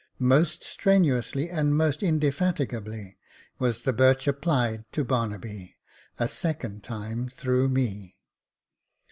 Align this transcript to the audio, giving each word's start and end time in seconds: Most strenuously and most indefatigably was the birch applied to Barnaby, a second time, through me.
Most 0.17 0.63
strenuously 0.63 1.47
and 1.51 1.77
most 1.77 2.01
indefatigably 2.01 3.19
was 3.59 3.83
the 3.83 3.93
birch 3.93 4.27
applied 4.27 4.91
to 4.93 5.03
Barnaby, 5.05 5.75
a 6.17 6.27
second 6.27 6.81
time, 6.81 7.29
through 7.29 7.69
me. 7.69 8.15